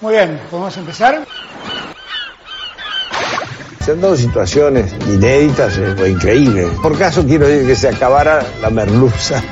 [0.00, 1.26] Muy bien, ¿podemos empezar?
[3.82, 6.66] Se han dado situaciones inéditas eh, o increíbles.
[6.82, 9.42] Por caso quiero decir que se acabara la merluza.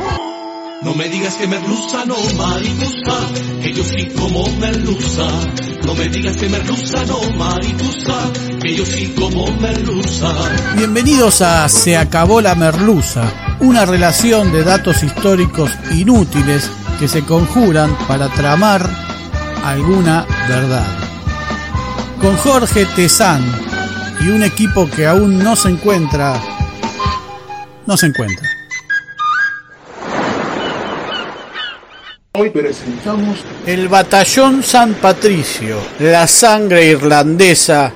[0.83, 3.17] No me digas que merluza no mariposa,
[3.63, 5.27] que yo sí como merluza.
[5.87, 10.31] No me digas que merluza no mariposa, que yo sí como merluza.
[10.77, 13.23] Bienvenidos a Se acabó la merluza,
[13.61, 19.14] una relación de datos históricos inútiles que se conjuran para tramar
[19.65, 20.87] alguna verdad.
[22.21, 23.43] Con Jorge Tezán
[24.21, 26.41] y un equipo que aún no se encuentra,
[27.87, 28.49] no se encuentra.
[32.37, 37.93] Hoy presentamos El Batallón San Patricio, la sangre irlandesa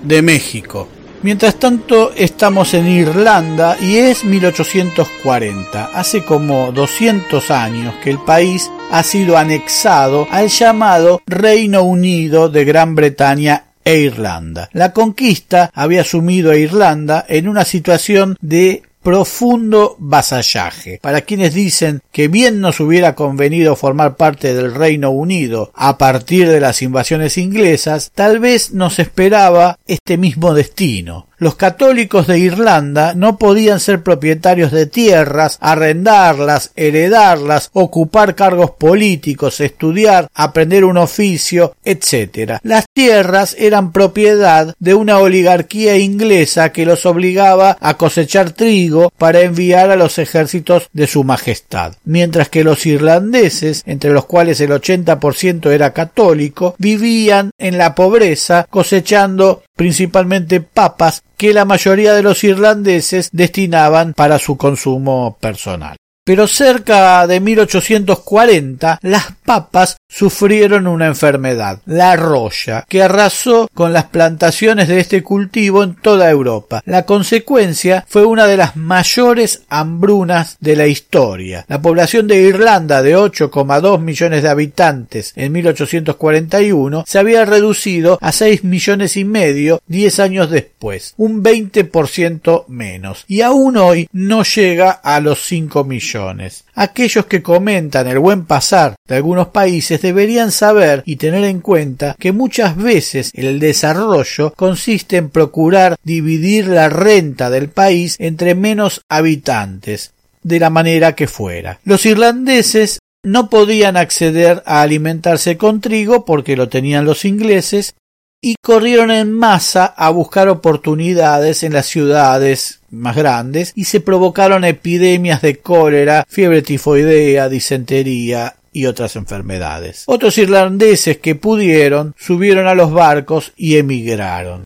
[0.00, 0.88] de México.
[1.22, 5.90] Mientras tanto, estamos en Irlanda y es 1840.
[5.92, 12.64] Hace como 200 años que el país ha sido anexado al llamado Reino Unido de
[12.64, 14.68] Gran Bretaña e Irlanda.
[14.72, 20.98] La conquista había sumido a Irlanda en una situación de profundo vasallaje.
[21.00, 26.48] Para quienes dicen que bien nos hubiera convenido formar parte del Reino Unido a partir
[26.48, 31.29] de las invasiones inglesas, tal vez nos esperaba este mismo destino.
[31.40, 39.62] Los católicos de Irlanda no podían ser propietarios de tierras, arrendarlas, heredarlas, ocupar cargos políticos,
[39.62, 42.58] estudiar, aprender un oficio, etc.
[42.62, 49.40] Las tierras eran propiedad de una oligarquía inglesa que los obligaba a cosechar trigo para
[49.40, 54.72] enviar a los ejércitos de su majestad, mientras que los irlandeses, entre los cuales el
[54.72, 62.44] 80% era católico, vivían en la pobreza cosechando principalmente papas que la mayoría de los
[62.44, 65.96] irlandeses destinaban para su consumo personal.
[66.22, 74.06] Pero cerca de 1840 las papas sufrieron una enfermedad, la roya, que arrasó con las
[74.06, 76.82] plantaciones de este cultivo en toda Europa.
[76.84, 81.64] La consecuencia fue una de las mayores hambrunas de la historia.
[81.68, 88.32] La población de Irlanda de 8,2 millones de habitantes en 1841 se había reducido a
[88.32, 94.90] 6 millones y medio 10 años después, un 20% menos, y aún hoy no llega
[94.90, 96.64] a los 5 millones.
[96.74, 102.16] Aquellos que comentan el buen pasar de algunos países deberían saber y tener en cuenta
[102.18, 109.02] que muchas veces el desarrollo consiste en procurar dividir la renta del país entre menos
[109.08, 110.12] habitantes,
[110.42, 111.80] de la manera que fuera.
[111.84, 117.94] Los irlandeses no podían acceder a alimentarse con trigo porque lo tenían los ingleses
[118.42, 124.64] y corrieron en masa a buscar oportunidades en las ciudades más grandes y se provocaron
[124.64, 130.04] epidemias de cólera, fiebre tifoidea, disentería y otras enfermedades.
[130.06, 134.64] Otros irlandeses que pudieron subieron a los barcos y emigraron.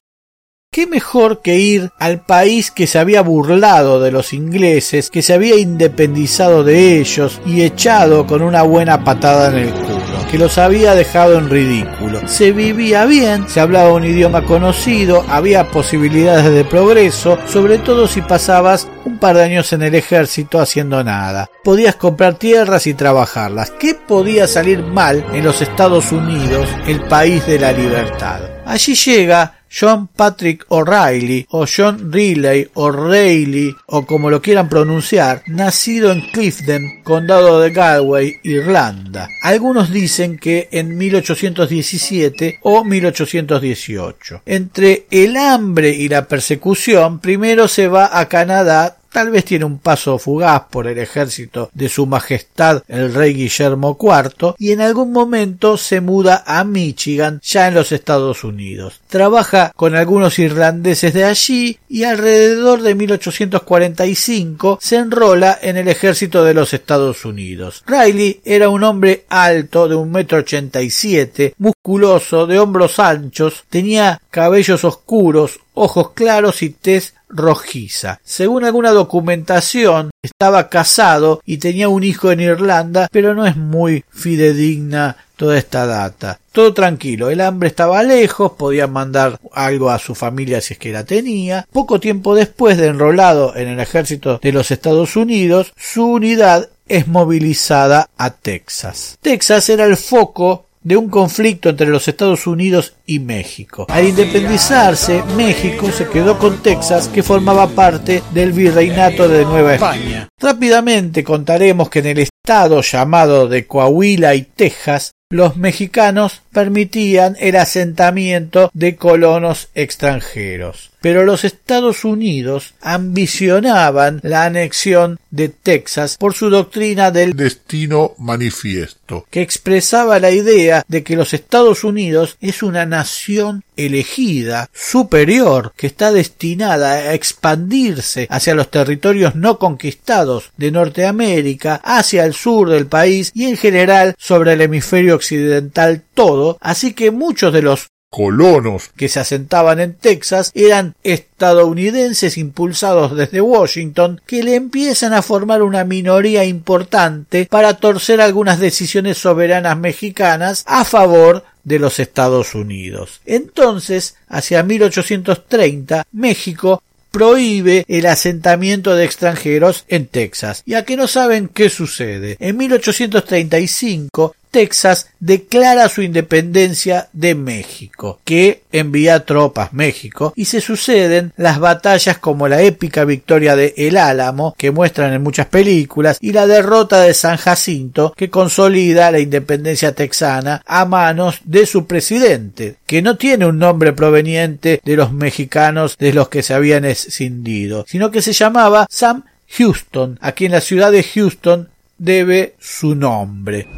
[0.75, 5.33] ¿Qué mejor que ir al país que se había burlado de los ingleses, que se
[5.33, 9.94] había independizado de ellos y echado con una buena patada en el culo?
[10.35, 12.27] Que los había dejado en ridículo.
[12.27, 18.21] Se vivía bien, se hablaba un idioma conocido, había posibilidades de progreso, sobre todo si
[18.21, 21.49] pasabas un par de años en el ejército haciendo nada.
[21.63, 23.71] Podías comprar tierras y trabajarlas.
[23.79, 28.41] ¿Qué podía salir mal en los Estados Unidos, el país de la libertad?
[28.67, 35.43] Allí llega John Patrick O'Reilly o John Riley o Reilly o como lo quieran pronunciar,
[35.47, 39.29] nacido en Clifden, condado de Galway, Irlanda.
[39.43, 44.43] Algunos dicen que en 1817 o 1818.
[44.47, 49.79] Entre el hambre y la persecución, primero se va a Canadá Tal vez tiene un
[49.79, 55.13] paso fugaz por el ejército de su majestad el rey Guillermo IV y en algún
[55.13, 59.01] momento se muda a Michigan ya en los Estados Unidos.
[59.07, 66.43] Trabaja con algunos irlandeses de allí y alrededor de 1845 se enrola en el ejército
[66.43, 67.85] de los Estados Unidos.
[67.87, 73.63] Riley era un hombre alto de un metro ochenta y siete, musculoso, de hombros anchos,
[73.71, 78.21] tenía cabellos oscuros, ojos claros y tez rojiza.
[78.25, 84.05] Según alguna documentación, estaba casado y tenía un hijo en Irlanda, pero no es muy
[84.11, 86.39] fidedigna toda esta data.
[86.53, 90.93] Todo tranquilo, el hambre estaba lejos, podía mandar algo a su familia si es que
[90.93, 91.67] la tenía.
[91.73, 97.09] Poco tiempo después de enrolado en el ejército de los Estados Unidos, su unidad es
[97.09, 99.19] movilizada a Texas.
[99.21, 103.87] Texas era el foco de un conflicto entre los Estados Unidos y México.
[103.89, 110.29] Al independizarse, México se quedó con Texas, que formaba parte del virreinato de Nueva España.
[110.39, 117.57] Rápidamente contaremos que en el estado llamado de Coahuila y Texas, los mexicanos permitían el
[117.57, 120.91] asentamiento de colonos extranjeros.
[121.03, 129.27] Pero los Estados Unidos ambicionaban la anexión de Texas por su doctrina del destino manifiesto,
[129.31, 135.87] que expresaba la idea de que los Estados Unidos es una nación elegida, superior, que
[135.89, 142.87] está destinada a expandirse hacia los territorios no conquistados de Norteamérica, hacia el sur del
[142.87, 148.91] país y en general sobre el hemisferio occidental todo, así que muchos de los colonos
[148.97, 155.63] que se asentaban en Texas eran estadounidenses impulsados desde Washington que le empiezan a formar
[155.63, 163.21] una minoría importante para torcer algunas decisiones soberanas mexicanas a favor de los Estados Unidos.
[163.27, 170.63] Entonces, hacia 1830, México prohíbe el asentamiento de extranjeros en Texas.
[170.67, 172.37] Y que no saben qué sucede.
[172.39, 181.33] En 1835 Texas declara su independencia de México, que envía tropas México, y se suceden
[181.37, 186.31] las batallas como la épica victoria de El Álamo, que muestran en muchas películas, y
[186.31, 192.77] la derrota de San Jacinto, que consolida la independencia texana a manos de su presidente,
[192.87, 197.85] que no tiene un nombre proveniente de los mexicanos de los que se habían escindido,
[197.89, 199.25] sino que se llamaba Sam
[199.59, 200.19] Houston.
[200.21, 203.69] Aquí en la ciudad de Houston debe su nombre.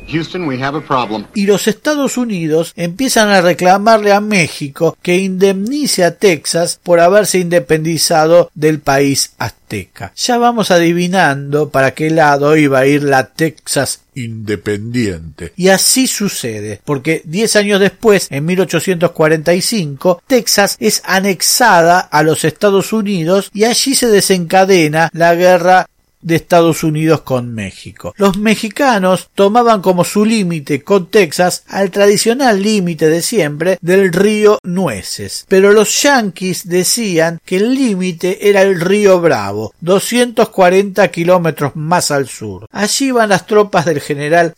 [1.34, 7.38] Y los Estados Unidos empiezan a reclamarle a México que indemnice a Texas por haberse
[7.38, 10.12] independizado del país azteca.
[10.16, 15.52] Ya vamos adivinando para qué lado iba a ir la Texas independiente.
[15.56, 22.92] Y así sucede, porque diez años después, en 1845, Texas es anexada a los Estados
[22.92, 25.86] Unidos y allí se desencadena la guerra
[26.22, 28.14] de Estados Unidos con México.
[28.16, 34.58] Los mexicanos tomaban como su límite con Texas al tradicional límite de siempre del río
[34.62, 42.10] Nueces, pero los yanquis decían que el límite era el río Bravo, 240 kilómetros más
[42.10, 42.67] al sur.
[42.70, 44.52] Allí van las tropas del general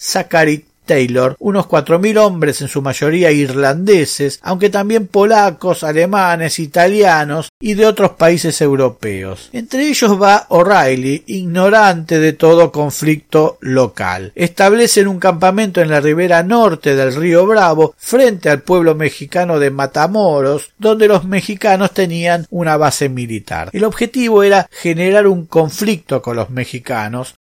[0.88, 7.74] Taylor, unos cuatro mil hombres en su mayoría irlandeses, aunque también polacos, alemanes, italianos y
[7.74, 9.50] de otros países europeos.
[9.52, 14.32] Entre ellos va O'Reilly, ignorante de todo conflicto local.
[14.34, 19.70] Establecen un campamento en la ribera norte del río Bravo, frente al pueblo mexicano de
[19.70, 23.68] Matamoros, donde los mexicanos tenían una base militar.
[23.74, 27.34] El objetivo era generar un conflicto con los mexicanos,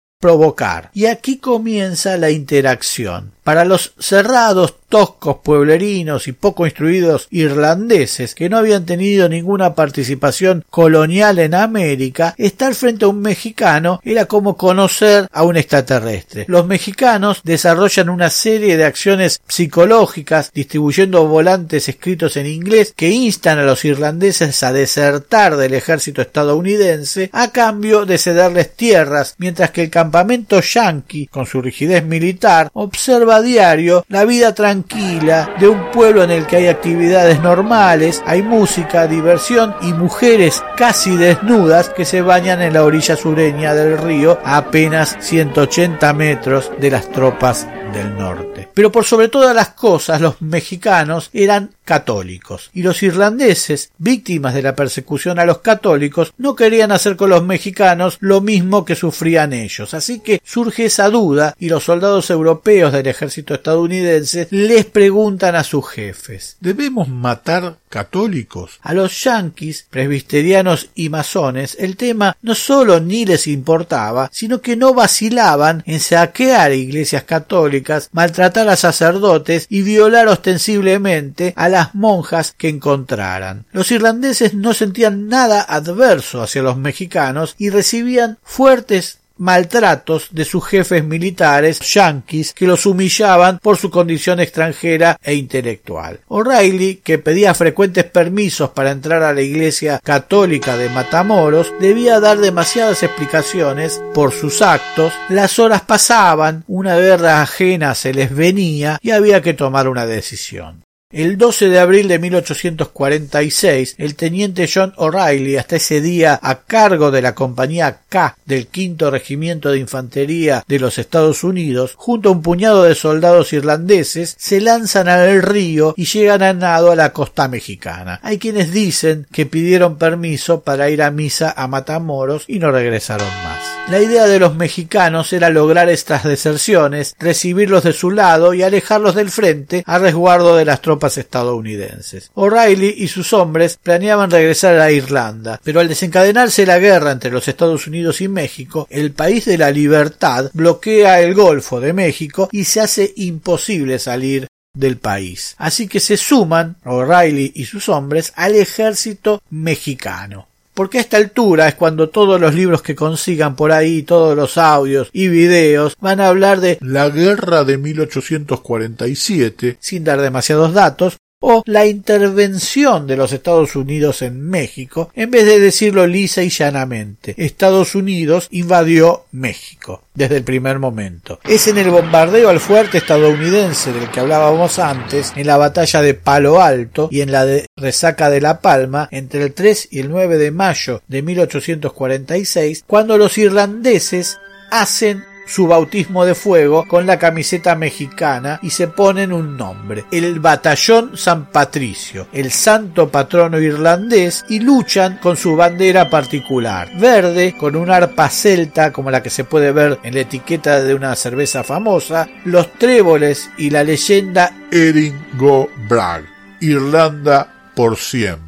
[0.95, 3.33] Y aquí comienza la interacción.
[3.45, 10.65] Para los cerrados toscos pueblerinos y poco instruidos irlandeses que no habían tenido ninguna participación
[10.71, 16.45] colonial en América, estar frente a un mexicano era como conocer a un extraterrestre.
[16.49, 23.59] Los mexicanos desarrollan una serie de acciones psicológicas distribuyendo volantes escritos en inglés que instan
[23.59, 29.83] a los irlandeses a desertar del ejército estadounidense a cambio de cederles tierras, mientras que
[29.83, 35.91] el campamento yankee, con su rigidez militar, observa a diario la vida tranquila de un
[35.91, 42.05] pueblo en el que hay actividades normales, hay música, diversión y mujeres casi desnudas que
[42.05, 47.67] se bañan en la orilla sureña del río a apenas 180 metros de las tropas
[47.93, 48.69] del norte.
[48.75, 54.61] Pero por sobre todas las cosas, los mexicanos eran católicos y los irlandeses, víctimas de
[54.61, 59.55] la persecución a los católicos, no querían hacer con los mexicanos lo mismo que sufrían
[59.55, 59.95] ellos.
[59.95, 65.65] Así que surge esa duda y los soldados europeos del ejército estadounidense les preguntan a
[65.65, 68.81] sus jefes ¿Debemos matar católicos?
[68.83, 74.77] A los yanquis, presbiterianos y masones, el tema no solo ni les importaba, sino que
[74.77, 82.55] no vacilaban en saquear iglesias católicas, maltratar a sacerdotes y violar ostensiblemente a las monjas
[82.57, 83.67] que encontraran.
[83.71, 90.65] Los irlandeses no sentían nada adverso hacia los mexicanos y recibían fuertes maltratos de sus
[90.65, 96.21] jefes militares yanquis que los humillaban por su condición extranjera e intelectual.
[96.29, 102.39] O'Reilly, que pedía frecuentes permisos para entrar a la iglesia católica de Matamoros, debía dar
[102.39, 109.11] demasiadas explicaciones por sus actos, las horas pasaban, una guerra ajena se les venía y
[109.11, 110.86] había que tomar una decisión.
[111.13, 117.13] El 12 de abril de 1846, el teniente John O'Reilly, hasta ese día a cargo
[117.13, 122.33] de la compañía K del quinto regimiento de infantería de los Estados Unidos, junto a
[122.33, 127.13] un puñado de soldados irlandeses, se lanzan al río y llegan a nado a la
[127.13, 128.19] costa mexicana.
[128.25, 133.29] Hay quienes dicen que pidieron permiso para ir a misa a Matamoros y no regresaron
[133.29, 133.66] más.
[133.89, 139.15] La idea de los mexicanos era lograr estas deserciones, recibirlos de su lado y alejarlos
[139.15, 142.33] del frente a resguardo de las tropas estadounidenses.
[142.35, 147.47] O'Reilly y sus hombres planeaban regresar a Irlanda, pero al desencadenarse la guerra entre los
[147.47, 152.65] Estados Unidos y México, el país de la libertad bloquea el Golfo de México y
[152.65, 155.55] se hace imposible salir del país.
[155.59, 161.69] Así que se suman O'Reilly y sus hombres al ejército mexicano porque a esta altura
[161.69, 166.21] es cuando todos los libros que consigan por ahí, todos los audios y videos van
[166.21, 171.17] a hablar de la guerra de 1847, sin dar demasiados datos,
[171.49, 176.49] o la intervención de los Estados Unidos en México, en vez de decirlo lisa y
[176.49, 177.35] llanamente.
[177.39, 181.39] Estados Unidos invadió México desde el primer momento.
[181.45, 186.15] Es en el bombardeo al fuerte estadounidense del que hablábamos antes, en la batalla de
[186.15, 190.11] Palo Alto y en la de Resaca de La Palma, entre el 3 y el
[190.11, 194.39] 9 de mayo de 1846, cuando los irlandeses
[194.73, 200.41] hacen su bautismo de fuego con la camiseta mexicana y se ponen un nombre, el
[200.41, 207.77] Batallón San Patricio, el santo patrono irlandés, y luchan con su bandera particular, verde, con
[207.77, 211.65] un arpa celta como la que se puede ver en la etiqueta de una cerveza
[211.65, 216.25] famosa, los tréboles y la leyenda Erin Go Bragg,
[216.61, 218.46] Irlanda por siempre.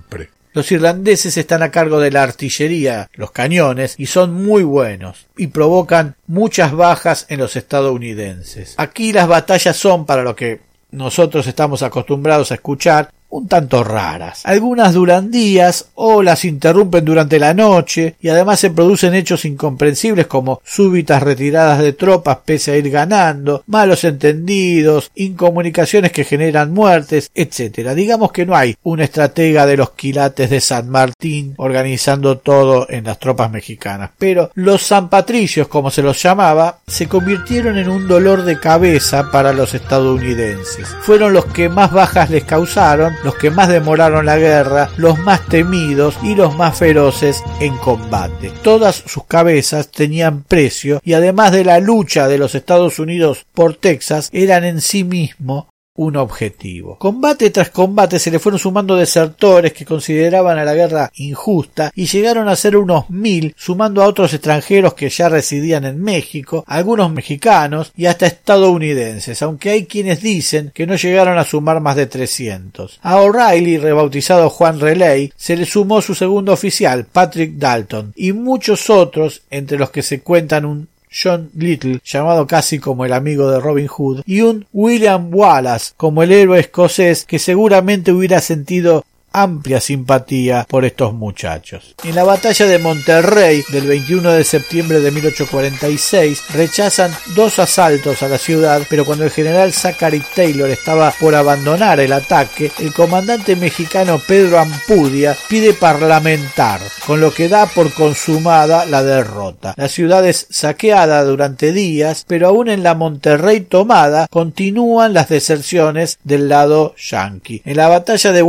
[0.59, 5.47] Los irlandeses están a cargo de la artillería, los cañones, y son muy buenos, y
[5.47, 8.75] provocan muchas bajas en los estadounidenses.
[8.77, 14.43] Aquí las batallas son, para lo que nosotros estamos acostumbrados a escuchar, un tanto raras.
[14.45, 20.27] Algunas duran días o las interrumpen durante la noche y además se producen hechos incomprensibles
[20.27, 27.31] como súbitas retiradas de tropas pese a ir ganando, malos entendidos, incomunicaciones que generan muertes,
[27.35, 27.91] etc.
[27.95, 33.05] Digamos que no hay una estratega de los quilates de San Martín organizando todo en
[33.05, 38.09] las tropas mexicanas, pero los San Patricios, como se los llamaba, se convirtieron en un
[38.09, 40.89] dolor de cabeza para los estadounidenses.
[41.03, 45.47] Fueron los que más bajas les causaron los que más demoraron la guerra, los más
[45.47, 48.53] temidos y los más feroces en combate.
[48.63, 53.75] Todas sus cabezas tenían precio y además de la lucha de los Estados Unidos por
[53.75, 56.97] Texas, eran en sí mismo un objetivo.
[56.97, 62.07] Combate tras combate se le fueron sumando desertores que consideraban a la guerra injusta y
[62.07, 67.13] llegaron a ser unos mil, sumando a otros extranjeros que ya residían en México, algunos
[67.13, 72.07] mexicanos y hasta estadounidenses, aunque hay quienes dicen que no llegaron a sumar más de
[72.07, 73.01] 300.
[73.03, 78.89] A O'Reilly, rebautizado Juan Relay, se le sumó su segundo oficial, Patrick Dalton, y muchos
[78.89, 83.61] otros, entre los que se cuentan un John Little, llamado casi como el amigo de
[83.61, 89.81] Robin Hood, y un William Wallace como el héroe escocés que seguramente hubiera sentido amplia
[89.81, 91.95] simpatía por estos muchachos.
[92.05, 98.29] En la batalla de Monterrey del 21 de septiembre de 1846 rechazan dos asaltos a
[98.29, 103.57] la ciudad, pero cuando el general Zachary Taylor estaba por abandonar el ataque, el comandante
[103.57, 109.75] mexicano Pedro Ampudia pide parlamentar, con lo que da por consumada la derrota.
[109.77, 116.19] La ciudad es saqueada durante días, pero aún en la Monterrey tomada continúan las deserciones
[116.25, 117.63] del lado yanqui.
[117.65, 118.43] En la batalla de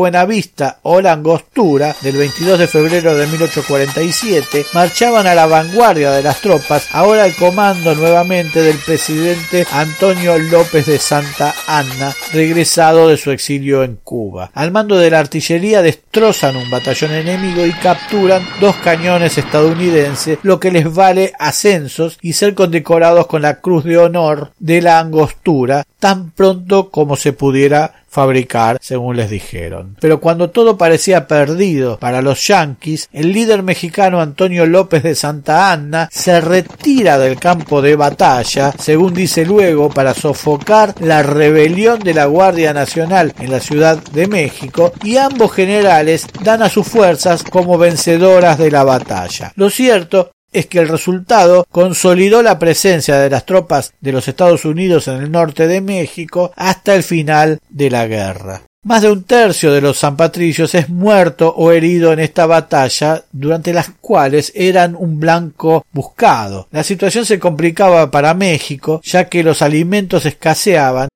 [0.83, 6.41] O la Angostura del 22 de febrero de 1847 marchaban a la vanguardia de las
[6.41, 13.31] tropas, ahora al comando nuevamente del presidente Antonio López de Santa Anna, regresado de su
[13.31, 14.51] exilio en Cuba.
[14.53, 20.59] Al mando de la artillería destrozan un batallón enemigo y capturan dos cañones estadounidenses, lo
[20.59, 25.85] que les vale ascensos y ser condecorados con la Cruz de Honor de la Angostura
[25.99, 29.95] tan pronto como se pudiera fabricar, según les dijeron.
[29.99, 35.71] Pero cuando todo parecía perdido para los yanquis, el líder mexicano Antonio López de Santa
[35.71, 42.13] Anna se retira del campo de batalla, según dice luego, para sofocar la rebelión de
[42.13, 47.43] la Guardia Nacional en la Ciudad de México, y ambos generales dan a sus fuerzas
[47.43, 49.53] como vencedoras de la batalla.
[49.55, 54.65] Lo cierto es que el resultado consolidó la presencia de las tropas de los Estados
[54.65, 58.61] Unidos en el norte de México hasta el final de la guerra.
[58.85, 63.25] Más de un tercio de los San Patricios es muerto o herido en esta batalla,
[63.29, 66.69] durante las cuales eran un blanco buscado.
[66.71, 71.09] La situación se complicaba para México, ya que los alimentos escaseaban.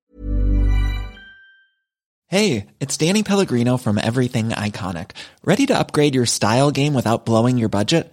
[2.28, 5.12] Hey, it's Danny Pellegrino from Everything Iconic.
[5.42, 8.12] Ready to upgrade your style game without blowing your budget?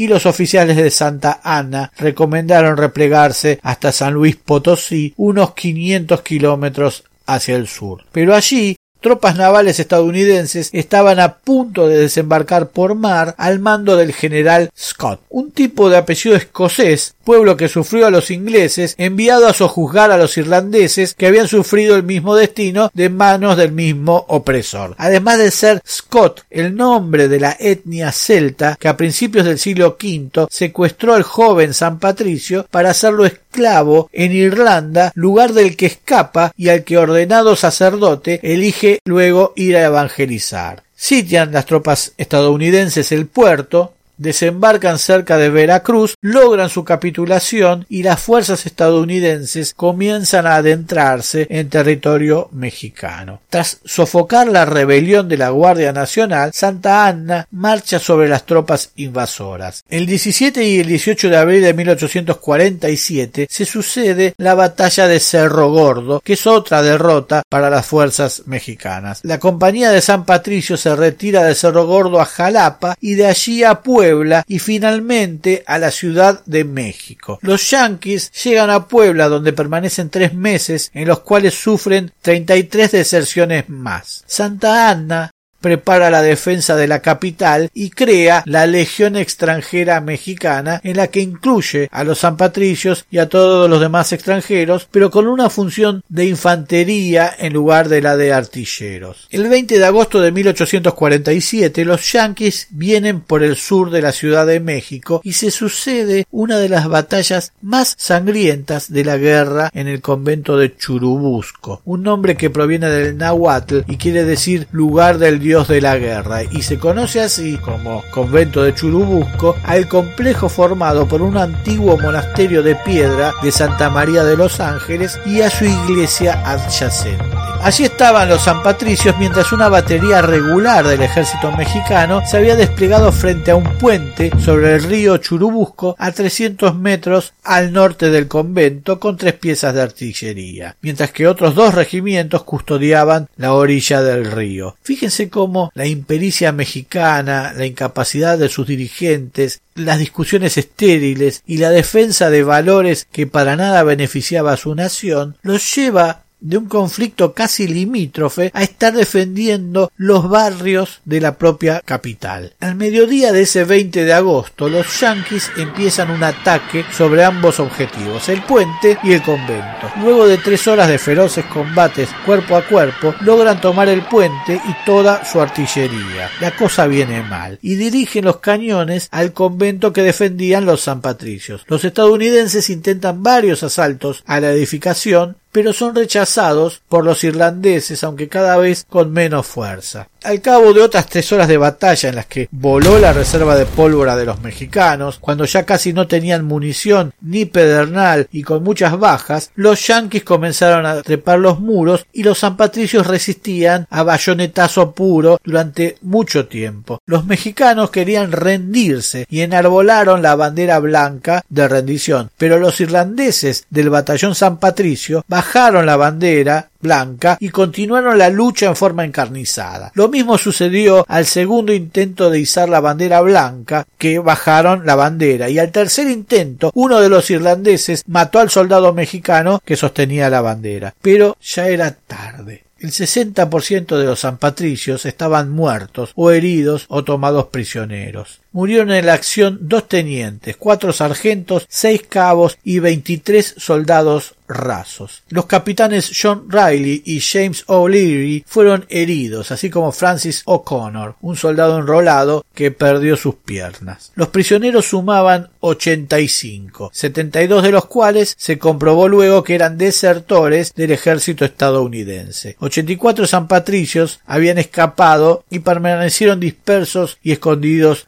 [0.00, 7.04] Y los oficiales de Santa Ana recomendaron replegarse hasta San Luis Potosí, unos 500 kilómetros
[7.26, 8.06] hacia el sur.
[8.10, 14.12] Pero allí tropas navales estadounidenses estaban a punto de desembarcar por mar al mando del
[14.12, 19.54] general Scott, un tipo de apellido escocés, pueblo que sufrió a los ingleses, enviado a
[19.54, 24.94] sojuzgar a los irlandeses que habían sufrido el mismo destino de manos del mismo opresor.
[24.98, 29.96] Además de ser Scott, el nombre de la etnia celta que a principios del siglo
[30.02, 36.52] V secuestró al joven San Patricio para hacerlo esclavo en Irlanda, lugar del que escapa
[36.56, 40.82] y al que ordenado sacerdote elige luego ir a evangelizar.
[40.94, 48.20] Sitian las tropas estadounidenses el puerto, desembarcan cerca de Veracruz, logran su capitulación y las
[48.20, 53.40] fuerzas estadounidenses comienzan a adentrarse en territorio mexicano.
[53.48, 59.82] Tras sofocar la rebelión de la Guardia Nacional, Santa Anna marcha sobre las tropas invasoras.
[59.88, 65.70] El 17 y el 18 de abril de 1847 se sucede la batalla de Cerro
[65.70, 69.20] Gordo, que es otra derrota para las fuerzas mexicanas.
[69.22, 73.64] La compañía de San Patricio se retira de Cerro Gordo a Jalapa y de allí
[73.64, 74.09] a Puebla
[74.46, 77.38] y finalmente a la Ciudad de México.
[77.42, 83.68] Los yanquis llegan a Puebla donde permanecen tres meses en los cuales sufren 33 deserciones
[83.68, 84.24] más.
[84.26, 90.96] Santa Ana prepara la defensa de la capital y crea la Legión extranjera mexicana en
[90.96, 95.26] la que incluye a los San Patricios y a todos los demás extranjeros, pero con
[95.26, 99.28] una función de infantería en lugar de la de artilleros.
[99.30, 104.46] El 20 de agosto de 1847 los yanquis vienen por el sur de la Ciudad
[104.46, 109.88] de México y se sucede una de las batallas más sangrientas de la guerra en
[109.88, 115.38] el convento de Churubusco, un nombre que proviene del náhuatl y quiere decir lugar del
[115.38, 120.48] dios dios de la guerra y se conoce así como convento de Churubusco al complejo
[120.48, 125.50] formado por un antiguo monasterio de piedra de Santa María de los Ángeles y a
[125.50, 127.49] su iglesia adyacente.
[127.62, 133.12] Allí estaban los San Patricios mientras una batería regular del ejército mexicano se había desplegado
[133.12, 138.98] frente a un puente sobre el río Churubusco a 300 metros al norte del convento
[138.98, 144.76] con tres piezas de artillería, mientras que otros dos regimientos custodiaban la orilla del río.
[144.82, 151.68] Fíjense cómo la impericia mexicana, la incapacidad de sus dirigentes, las discusiones estériles y la
[151.68, 157.32] defensa de valores que para nada beneficiaba a su nación los lleva de un conflicto
[157.32, 162.54] casi limítrofe a estar defendiendo los barrios de la propia capital.
[162.60, 168.28] Al mediodía de ese 20 de agosto, los yanquis empiezan un ataque sobre ambos objetivos,
[168.28, 169.90] el puente y el convento.
[170.00, 174.84] Luego de tres horas de feroces combates cuerpo a cuerpo, logran tomar el puente y
[174.84, 176.30] toda su artillería.
[176.40, 181.64] La cosa viene mal y dirigen los cañones al convento que defendían los San Patricios.
[181.66, 188.28] Los estadounidenses intentan varios asaltos a la edificación pero son rechazados por los irlandeses, aunque
[188.28, 190.08] cada vez con menos fuerza.
[190.22, 193.64] Al cabo de otras tres horas de batalla en las que voló la reserva de
[193.64, 198.98] pólvora de los mexicanos, cuando ya casi no tenían munición ni pedernal y con muchas
[198.98, 204.92] bajas, los yanquis comenzaron a trepar los muros y los San Patricios resistían a bayonetazo
[204.92, 207.00] puro durante mucho tiempo.
[207.06, 213.88] Los mexicanos querían rendirse y enarbolaron la bandera blanca de rendición, pero los irlandeses del
[213.88, 219.92] batallón San Patricio bajaron la bandera blanca y continuaron la lucha en forma encarnizada.
[219.94, 225.48] Lo mismo sucedió al segundo intento de izar la bandera blanca, que bajaron la bandera,
[225.50, 230.40] y al tercer intento uno de los irlandeses mató al soldado mexicano que sostenía la
[230.40, 230.94] bandera.
[231.00, 232.64] Pero ya era tarde.
[232.78, 238.39] El 60% de los sanpatricios estaban muertos o heridos o tomados prisioneros.
[238.52, 245.22] Murieron en la acción dos tenientes, cuatro sargentos, seis cabos y veintitrés soldados rasos.
[245.28, 251.78] Los capitanes John Riley y James O'Leary fueron heridos, así como Francis O'Connor, un soldado
[251.78, 254.12] enrolado que perdió sus piernas.
[254.16, 260.90] Los prisioneros sumaban 85, 72 de los cuales se comprobó luego que eran desertores del
[260.90, 262.56] ejército estadounidense.
[262.58, 268.06] 84 San Patricios habían escapado y permanecieron dispersos y escondidos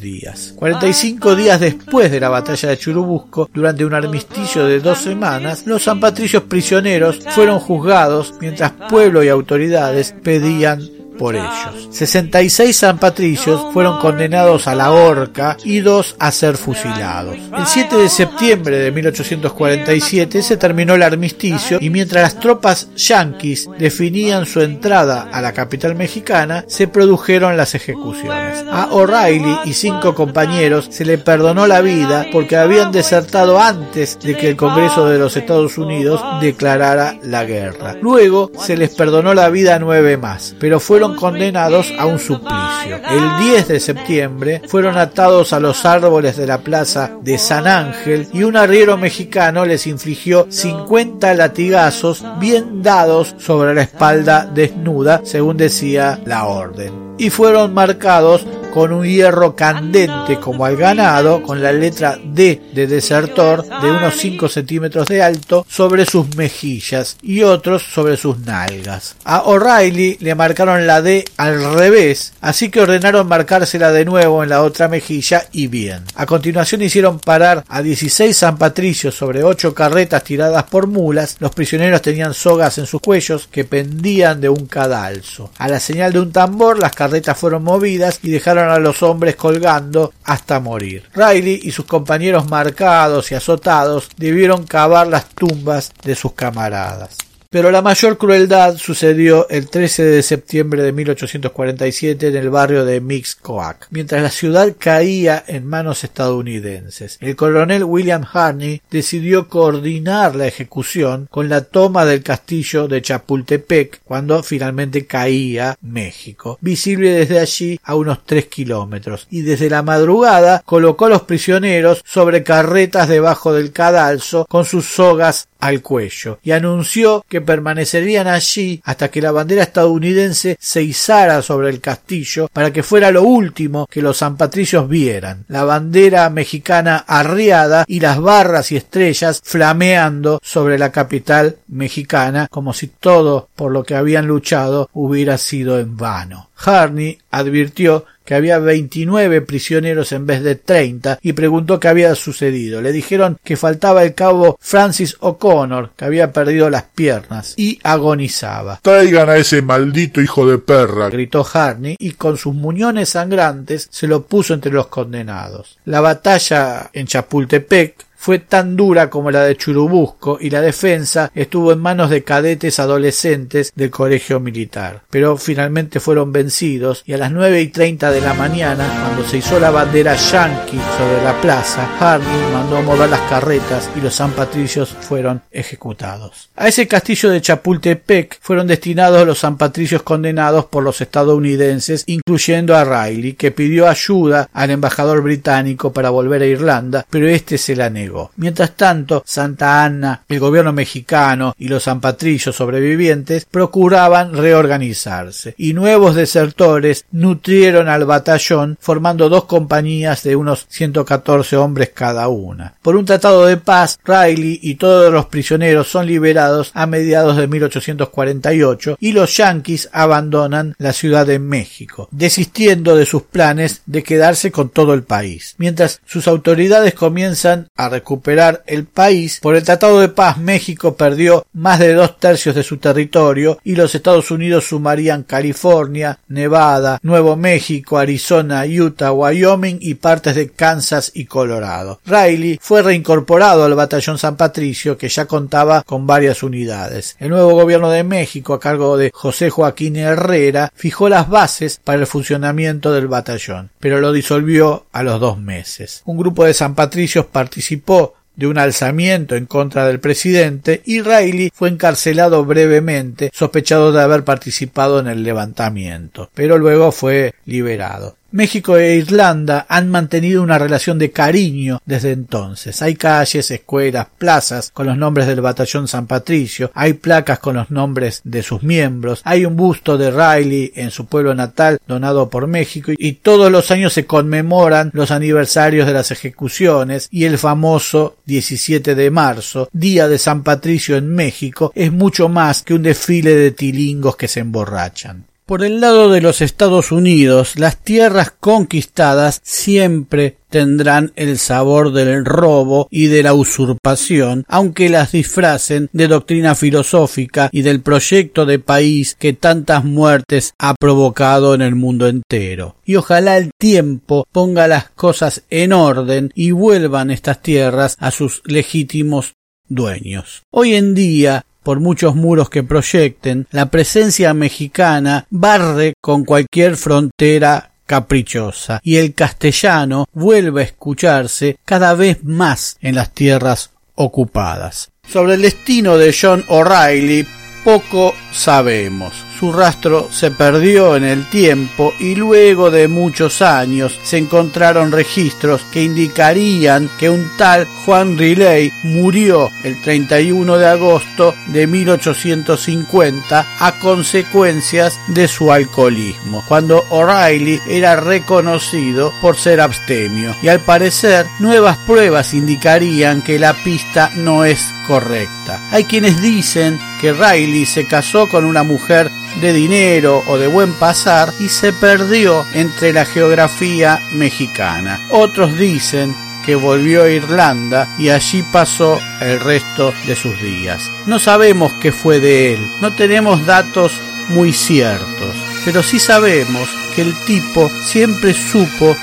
[0.00, 0.54] días.
[0.56, 5.82] 45 días después de la batalla de Churubusco, durante un armisticio de dos semanas, los
[5.82, 10.80] San Patricios prisioneros fueron juzgados mientras pueblo y autoridades pedían
[11.18, 11.88] por ellos.
[11.90, 17.36] 66 San Patricios fueron condenados a la horca y dos a ser fusilados.
[17.56, 23.68] El 7 de septiembre de 1847 se terminó el armisticio y mientras las tropas yanquis
[23.78, 28.64] definían su entrada a la capital mexicana, se produjeron las ejecuciones.
[28.70, 34.36] A O'Reilly y cinco compañeros se le perdonó la vida porque habían desertado antes de
[34.36, 37.96] que el Congreso de los Estados Unidos declarara la guerra.
[38.00, 43.00] Luego se les perdonó la vida a nueve más, pero fueron condenados a un suplicio.
[43.10, 48.28] El 10 de septiembre fueron atados a los árboles de la plaza de San Ángel
[48.32, 55.56] y un arriero mexicano les infligió 50 latigazos bien dados sobre la espalda desnuda, según
[55.56, 57.14] decía la orden.
[57.18, 62.88] Y fueron marcados con un hierro candente como al ganado, con la letra D de
[62.88, 69.14] desertor de unos 5 centímetros de alto sobre sus mejillas y otros sobre sus nalgas.
[69.24, 74.48] A O'Reilly le marcaron la D al revés, así que ordenaron marcársela de nuevo en
[74.48, 76.02] la otra mejilla y bien.
[76.16, 81.36] A continuación hicieron parar a 16 San Patricios sobre 8 carretas tiradas por mulas.
[81.38, 85.52] Los prisioneros tenían sogas en sus cuellos que pendían de un cadalso.
[85.58, 89.36] A la señal de un tambor, las carretas fueron movidas y dejaron a los hombres
[89.36, 91.08] colgando hasta morir.
[91.14, 97.16] Riley y sus compañeros marcados y azotados debieron cavar las tumbas de sus camaradas.
[97.54, 103.00] Pero la mayor crueldad sucedió el 13 de septiembre de 1847 en el barrio de
[103.00, 107.16] Mixcoac, mientras la ciudad caía en manos estadounidenses.
[107.20, 114.00] El coronel William Harney decidió coordinar la ejecución con la toma del castillo de Chapultepec
[114.02, 120.60] cuando finalmente caía México, visible desde allí a unos tres kilómetros, y desde la madrugada
[120.66, 126.50] colocó a los prisioneros sobre carretas debajo del cadalso con sus sogas al cuello y
[126.50, 132.70] anunció que permanecerían allí hasta que la bandera estadounidense se izara sobre el castillo para
[132.70, 138.20] que fuera lo último que los San Patricios vieran, la bandera mexicana arriada y las
[138.20, 144.26] barras y estrellas flameando sobre la capital mexicana como si todo por lo que habían
[144.26, 146.50] luchado hubiera sido en vano.
[146.56, 152.80] Harney advirtió que había 29 prisioneros en vez de 30 y preguntó qué había sucedido.
[152.80, 158.80] Le dijeron que faltaba el cabo Francis O'Connor, que había perdido las piernas y agonizaba.
[158.82, 164.06] Traigan a ese maldito hijo de perra, gritó Harney y con sus muñones sangrantes se
[164.06, 165.78] lo puso entre los condenados.
[165.84, 171.72] La batalla en Chapultepec fue tan dura como la de Churubusco y la defensa estuvo
[171.72, 175.02] en manos de cadetes adolescentes del colegio militar.
[175.10, 179.36] Pero finalmente fueron vencidos y a las nueve y treinta de la mañana, cuando se
[179.36, 184.30] hizo la bandera yankee sobre la plaza, Harney mandó mover las carretas y los San
[184.30, 186.48] Patricios fueron ejecutados.
[186.56, 192.74] A ese castillo de Chapultepec fueron destinados los San Patricios condenados por los estadounidenses, incluyendo
[192.74, 197.76] a Riley, que pidió ayuda al embajador británico para volver a Irlanda, pero este se
[197.76, 198.13] la negó.
[198.36, 206.14] Mientras tanto, Santa Anna, el gobierno mexicano y los zampatrillos sobrevivientes procuraban reorganizarse y nuevos
[206.14, 212.74] desertores nutrieron al batallón formando dos compañías de unos 114 hombres cada una.
[212.82, 217.46] Por un tratado de paz, Riley y todos los prisioneros son liberados a mediados de
[217.46, 224.50] 1848 y los yanquis abandonan la Ciudad de México, desistiendo de sus planes de quedarse
[224.50, 225.54] con todo el país.
[225.58, 229.40] Mientras sus autoridades comienzan a recuperar el país.
[229.40, 233.76] Por el Tratado de Paz México perdió más de dos tercios de su territorio y
[233.76, 241.12] los Estados Unidos sumarían California, Nevada, Nuevo México, Arizona, Utah, Wyoming y partes de Kansas
[241.14, 242.00] y Colorado.
[242.04, 247.16] Riley fue reincorporado al batallón San Patricio que ya contaba con varias unidades.
[247.18, 252.00] El nuevo gobierno de México a cargo de José Joaquín Herrera fijó las bases para
[252.00, 256.02] el funcionamiento del batallón, pero lo disolvió a los dos meses.
[256.04, 257.93] Un grupo de San Patricios participó
[258.36, 264.24] de un alzamiento en contra del presidente y Riley fue encarcelado brevemente sospechado de haber
[264.24, 268.16] participado en el levantamiento, pero luego fue liberado.
[268.34, 272.82] México e Irlanda han mantenido una relación de cariño desde entonces.
[272.82, 277.70] Hay calles, escuelas, plazas con los nombres del batallón San Patricio, hay placas con los
[277.70, 282.48] nombres de sus miembros, hay un busto de Riley en su pueblo natal donado por
[282.48, 288.16] México y todos los años se conmemoran los aniversarios de las ejecuciones y el famoso
[288.24, 293.36] 17 de marzo, Día de San Patricio en México, es mucho más que un desfile
[293.36, 295.26] de tilingos que se emborrachan.
[295.46, 302.24] Por el lado de los Estados Unidos, las tierras conquistadas siempre tendrán el sabor del
[302.24, 308.58] robo y de la usurpación, aunque las disfracen de doctrina filosófica y del proyecto de
[308.58, 312.76] país que tantas muertes ha provocado en el mundo entero.
[312.86, 318.40] Y ojalá el tiempo ponga las cosas en orden y vuelvan estas tierras a sus
[318.46, 319.34] legítimos
[319.68, 320.42] dueños.
[320.50, 327.70] Hoy en día por muchos muros que proyecten, la presencia mexicana barre con cualquier frontera
[327.86, 334.90] caprichosa y el castellano vuelve a escucharse cada vez más en las tierras ocupadas.
[335.08, 337.26] Sobre el destino de John O'Reilly
[337.64, 339.14] poco sabemos.
[339.38, 345.62] Su rastro se perdió en el tiempo y luego de muchos años se encontraron registros
[345.72, 353.78] que indicarían que un tal Juan Riley murió el 31 de agosto de 1850 a
[353.80, 361.76] consecuencias de su alcoholismo, cuando O'Reilly era reconocido por ser abstemio y al parecer nuevas
[361.78, 365.60] pruebas indicarían que la pista no es correcta.
[365.70, 370.72] Hay quienes dicen que Riley se casó con una mujer de dinero o de buen
[370.74, 375.00] pasar y se perdió entre la geografía mexicana.
[375.10, 380.90] Otros dicen que volvió a Irlanda y allí pasó el resto de sus días.
[381.06, 383.92] No sabemos qué fue de él, no tenemos datos
[384.28, 388.96] muy ciertos, pero sí sabemos que el tipo siempre supo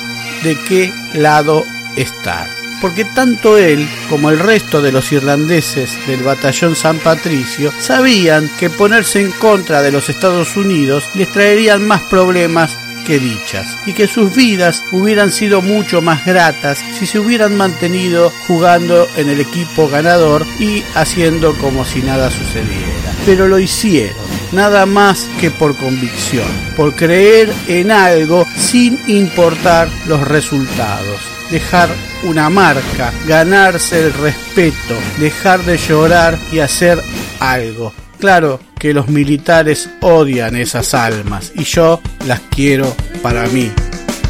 [0.43, 1.63] de qué lado
[1.95, 8.49] estar porque tanto él como el resto de los irlandeses del batallón San Patricio sabían
[8.59, 13.93] que ponerse en contra de los Estados Unidos les traerían más problemas que dichas, y
[13.93, 19.39] que sus vidas hubieran sido mucho más gratas si se hubieran mantenido jugando en el
[19.39, 23.15] equipo ganador y haciendo como si nada sucediera.
[23.25, 24.15] Pero lo hicieron,
[24.51, 31.89] nada más que por convicción, por creer en algo sin importar los resultados dejar
[32.23, 36.99] una marca, ganarse el respeto, dejar de llorar y hacer
[37.39, 37.93] algo.
[38.19, 43.71] Claro que los militares odian esas almas y yo las quiero para mí,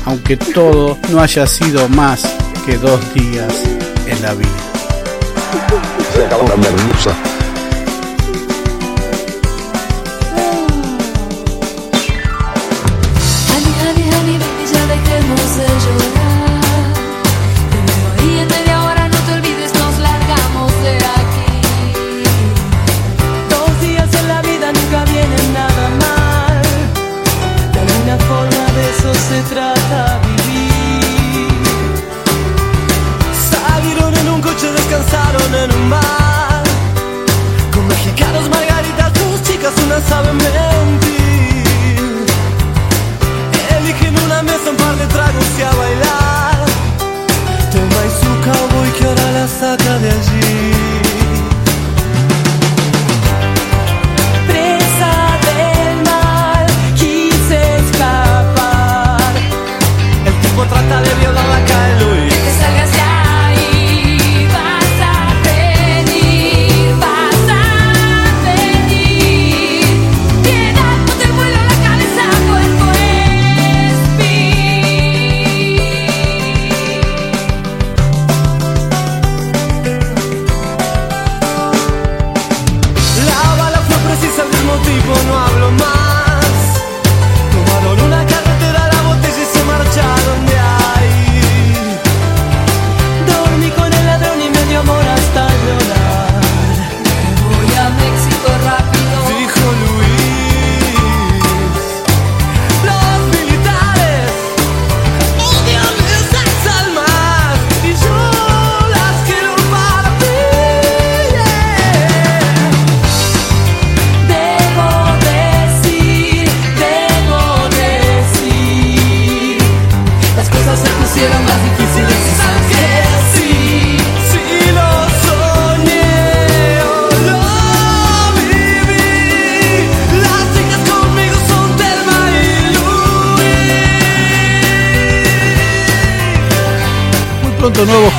[0.05, 2.23] aunque todo no haya sido más
[2.65, 3.53] que dos días
[4.07, 4.49] en la vida.
[39.71, 40.61] Las unas saben menos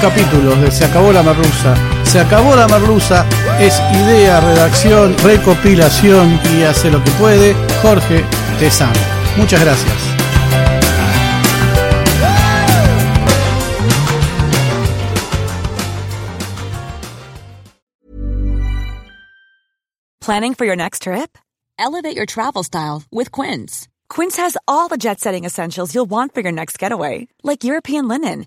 [0.02, 1.74] capítulos de Se acabó la merluza.
[2.02, 3.24] Se acabó la merluza
[3.60, 8.24] es idea, redacción, recopilación y hace lo que puede Jorge
[8.58, 8.98] Tezano.
[9.36, 9.92] Muchas gracias.
[20.20, 21.38] Planning for your next trip?
[21.78, 23.88] Elevate your travel style with Quince.
[24.08, 28.08] Quince has all the jet setting essentials you'll want for your next getaway, like European
[28.08, 28.46] linen,